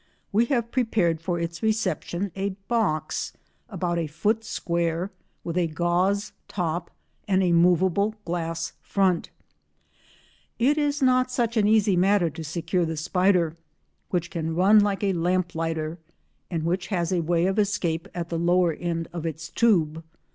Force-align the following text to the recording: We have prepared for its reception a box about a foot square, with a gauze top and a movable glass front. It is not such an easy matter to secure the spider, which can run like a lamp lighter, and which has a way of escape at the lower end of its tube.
We 0.31 0.45
have 0.45 0.71
prepared 0.71 1.21
for 1.21 1.39
its 1.39 1.61
reception 1.61 2.31
a 2.35 2.55
box 2.67 3.33
about 3.69 3.99
a 3.99 4.07
foot 4.07 4.43
square, 4.43 5.11
with 5.43 5.59
a 5.59 5.67
gauze 5.67 6.31
top 6.47 6.89
and 7.27 7.43
a 7.43 7.51
movable 7.51 8.15
glass 8.25 8.73
front. 8.81 9.29
It 10.57 10.79
is 10.79 11.03
not 11.03 11.29
such 11.29 11.55
an 11.55 11.67
easy 11.67 11.95
matter 11.95 12.31
to 12.31 12.43
secure 12.43 12.83
the 12.83 12.97
spider, 12.97 13.57
which 14.09 14.31
can 14.31 14.55
run 14.55 14.79
like 14.79 15.03
a 15.03 15.13
lamp 15.13 15.53
lighter, 15.53 15.99
and 16.49 16.63
which 16.63 16.87
has 16.87 17.11
a 17.11 17.21
way 17.21 17.45
of 17.45 17.59
escape 17.59 18.07
at 18.15 18.29
the 18.29 18.39
lower 18.39 18.73
end 18.73 19.07
of 19.13 19.27
its 19.27 19.49
tube. 19.49 20.03